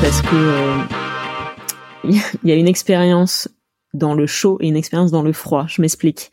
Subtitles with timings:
[0.00, 0.86] parce que
[2.44, 3.48] il y a une expérience
[3.94, 5.66] dans le chaud et une expérience dans le froid.
[5.68, 6.30] Je m'explique.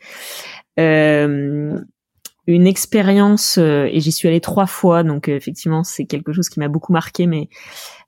[0.78, 1.76] Euh,
[2.46, 6.50] une expérience euh, et j'y suis allée trois fois donc euh, effectivement c'est quelque chose
[6.50, 7.48] qui m'a beaucoup marqué mais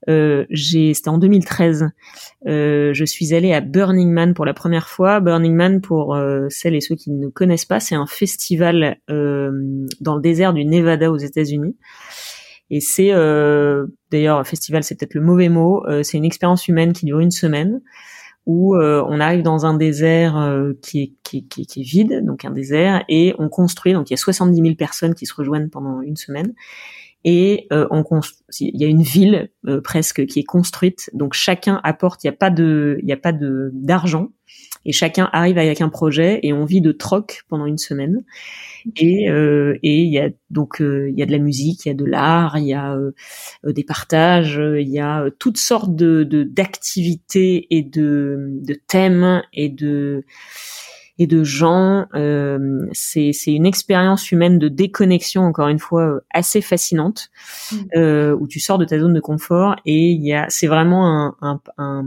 [0.09, 1.89] euh, c'était en 2013
[2.45, 6.17] je suis allée à Burning Man pour la première fois Burning Man pour
[6.49, 11.11] celles et ceux qui ne connaissent pas c'est un festival dans le désert du Nevada
[11.11, 11.75] aux États-Unis
[12.69, 13.11] et c'est
[14.11, 17.81] d'ailleurs festival c'est peut-être le mauvais mot c'est une expérience humaine qui dure une semaine
[18.47, 22.25] où euh, on arrive dans un désert euh, qui, est, qui, qui, qui, est vide,
[22.25, 23.91] donc un désert, et on construit.
[23.91, 26.53] Donc il y a 70 000 personnes qui se rejoignent pendant une semaine,
[27.29, 28.05] et euh, on
[28.61, 29.49] il y a une ville
[29.83, 31.09] presque qui est construite.
[31.13, 32.23] Donc chacun apporte.
[32.23, 34.29] Il n'y a pas de, il y a pas de d'argent,
[34.85, 38.23] et chacun arrive avec un projet, et on vit de troc pendant une semaine.
[38.95, 41.89] Et euh, et il y a donc euh, il y a de la musique, il
[41.89, 43.11] y a de l'art, il y a euh,
[43.65, 50.23] des partages, il y a toutes sortes de d'activités et de de thèmes et de
[51.19, 52.05] et de gens.
[52.15, 57.29] Euh, c'est c'est une expérience humaine de déconnexion encore une fois assez fascinante
[57.71, 57.75] mmh.
[57.95, 61.07] euh, où tu sors de ta zone de confort et il y a c'est vraiment
[61.07, 62.05] un, un, un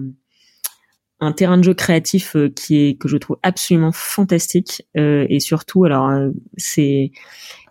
[1.21, 5.39] un terrain de jeu créatif euh, qui est que je trouve absolument fantastique euh, et
[5.39, 7.13] surtout alors euh, c'est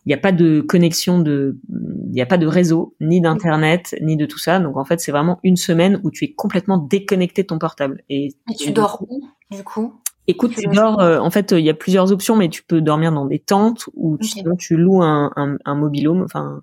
[0.05, 3.95] il n'y a pas de connexion de il n'y a pas de réseau ni d'internet
[4.01, 6.77] ni de tout ça donc en fait c'est vraiment une semaine où tu es complètement
[6.77, 9.99] déconnecté de ton portable et, tu dors où du coup?
[10.29, 10.99] Écoute, tu dors.
[10.99, 14.17] en fait, il y a plusieurs options, mais tu peux dormir dans des tentes ou
[14.21, 16.61] sinon tu loues un, un, un mobilhome, enfin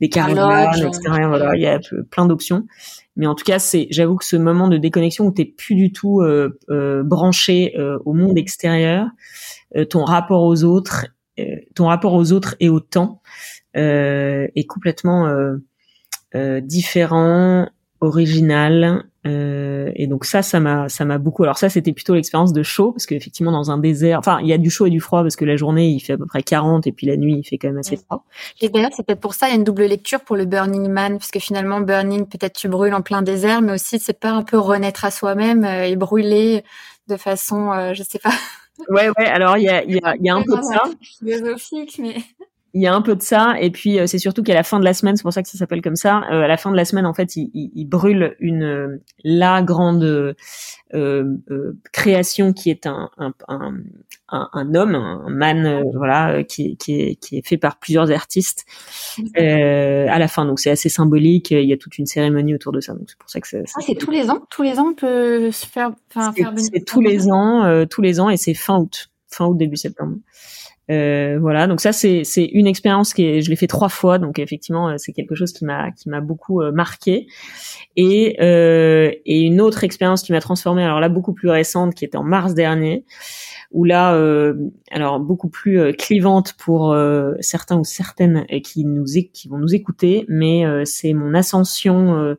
[0.00, 1.00] des caravanes, etc.
[1.26, 2.66] Voilà, il y a plein d'options.
[3.16, 5.92] Mais en tout cas, c'est, j'avoue que ce moment de déconnexion où t'es plus du
[5.92, 9.06] tout euh, euh, branché euh, au monde extérieur,
[9.90, 11.06] ton rapport aux autres,
[11.74, 13.20] ton rapport aux autres et au temps
[13.74, 15.28] est complètement
[16.34, 17.68] différent,
[18.00, 21.42] original, euh, et donc ça, ça m'a, ça m'a beaucoup.
[21.42, 24.52] Alors ça, c'était plutôt l'expérience de chaud, parce qu'effectivement dans un désert, enfin il y
[24.52, 26.42] a du chaud et du froid parce que la journée il fait à peu près
[26.42, 28.24] 40 et puis la nuit il fait quand même assez froid.
[28.60, 30.88] Et d'ailleurs c'est peut-être pour ça il y a une double lecture pour le Burning
[30.88, 34.30] Man, parce que finalement Burning peut-être tu brûles en plein désert, mais aussi c'est pas
[34.30, 36.64] un peu renaître à soi-même euh, et brûler
[37.08, 38.32] de façon, euh, je sais pas.
[38.88, 39.26] Ouais ouais.
[39.26, 40.82] Alors il y a, il y a, y a un peu de ça.
[41.18, 42.16] Philosophique, mais
[42.74, 43.56] il y a un peu de ça.
[43.60, 45.48] Et puis euh, c'est surtout qu'à la fin de la semaine c'est pour ça que
[45.48, 47.86] ça s'appelle comme ça euh, à la fin de la semaine en fait il, il,
[47.86, 50.36] brûle une euh, la grande
[51.92, 53.74] création qui est un un, un,
[54.28, 58.64] un, homme un man voilà qui, qui est qui est fait par plusieurs artistes
[59.36, 60.44] à la fin.
[60.44, 61.50] Donc c'est assez symbolique.
[61.50, 62.94] Il y a toute une cérémonie autour de ça.
[62.94, 64.94] Donc c'est pour ça que c'est ah, c'est tous les ans tous les ans on
[64.94, 69.10] peut se faire faire c'est tous les ans tous les ans et c'est fin août.
[69.30, 70.16] Fin août début septembre
[70.90, 74.18] euh, voilà, donc ça c'est c'est une expérience qui est, je l'ai fait trois fois,
[74.18, 77.26] donc effectivement euh, c'est quelque chose qui m'a qui m'a beaucoup euh, marqué.
[77.96, 82.06] Et euh, et une autre expérience qui m'a transformée, alors là beaucoup plus récente, qui
[82.06, 83.04] était en mars dernier,
[83.70, 84.18] où là
[84.90, 86.96] alors beaucoup plus clivante pour
[87.40, 92.36] certains ou certaines qui nous qui vont nous écouter, mais c'est mon ascension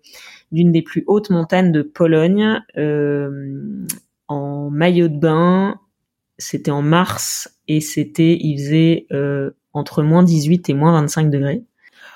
[0.52, 2.62] d'une des plus hautes montagnes de Pologne
[4.28, 5.80] en maillot de bain
[6.40, 11.64] c'était en mars et c'était, il faisait euh, entre moins 18 et moins 25 degrés.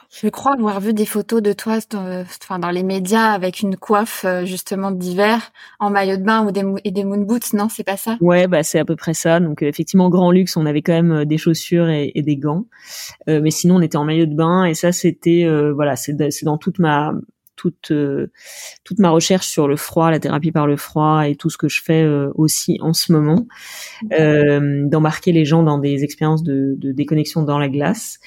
[0.09, 3.75] Je crois avoir vu des photos de toi dans, enfin, dans les médias avec une
[3.75, 7.67] coiffe euh, justement d'hiver en maillot de bain ou des, et des moon boots, non
[7.67, 8.17] C'est pas ça?
[8.21, 9.39] Ouais, bah c'est à peu près ça.
[9.39, 12.65] Donc euh, effectivement, grand luxe, on avait quand même des chaussures et, et des gants,
[13.27, 16.77] mais sinon on était en maillot de bain et ça c'était voilà, c'est dans toute
[16.77, 17.13] ma
[17.55, 18.31] toute euh,
[18.83, 21.67] toute ma recherche sur le froid, la thérapie par le froid et tout ce que
[21.67, 23.47] je fais euh, aussi en ce moment,
[24.11, 28.19] euh, d'embarquer les gens dans des expériences de, de déconnexion dans la glace.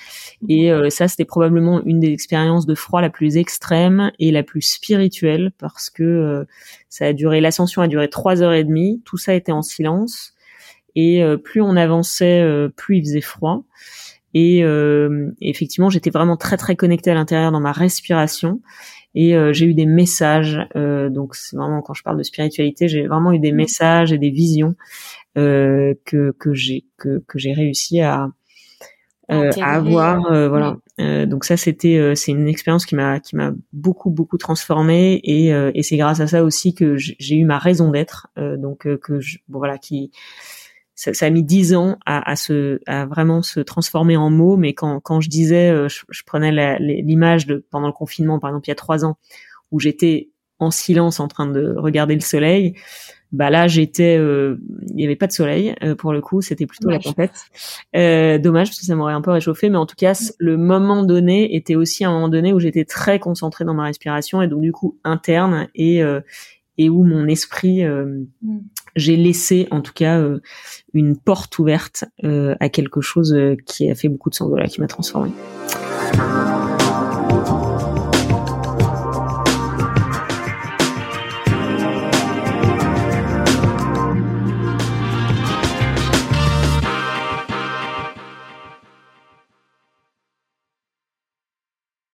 [0.48, 4.60] Et ça, c'était probablement une des expériences de froid la plus extrême et la plus
[4.60, 6.46] spirituelle parce que
[6.88, 9.02] ça a duré, l'ascension a duré trois heures et demie.
[9.04, 10.34] Tout ça était en silence
[10.94, 12.44] et plus on avançait,
[12.76, 13.64] plus il faisait froid.
[14.38, 14.62] Et
[15.40, 18.60] effectivement, j'étais vraiment très très connectée à l'intérieur dans ma respiration
[19.16, 20.60] et euh, j'ai eu des messages.
[20.76, 23.56] Euh, donc c'est vraiment quand je parle de spiritualité, j'ai vraiment eu des mmh.
[23.56, 24.76] messages et des visions
[25.38, 28.28] euh, que que j'ai que que j'ai réussi à
[29.28, 30.76] à avoir voilà
[31.26, 35.82] donc ça c'était c'est une expérience qui m'a qui m'a beaucoup beaucoup transformée et et
[35.82, 39.58] c'est grâce à ça aussi que j'ai eu ma raison d'être donc que je, bon,
[39.58, 40.12] voilà qui
[40.96, 44.56] ça, ça, a mis dix ans à, à, se, à vraiment se transformer en mots.
[44.56, 48.50] Mais quand, quand je disais, euh, je, je prenais l'image de pendant le confinement, par
[48.50, 49.18] exemple, il y a trois ans,
[49.70, 52.74] où j'étais en silence en train de regarder le soleil.
[53.30, 56.98] bah là j'étais il n'y avait pas de soleil pour le coup c'était plutôt la
[56.98, 57.32] tempête
[57.92, 61.54] dommage parce que ça m'aurait un peu réchauffé mais en tout cas le moment donné
[61.54, 64.72] était aussi un moment donné où j'étais très concentrée dans ma respiration et donc du
[64.72, 66.02] coup interne et
[66.78, 68.26] et où mon esprit mm.
[68.96, 70.22] j'ai laissé en tout cas
[70.94, 73.36] une porte ouverte à quelque chose
[73.66, 75.32] qui a fait beaucoup de sens voilà qui m'a transformée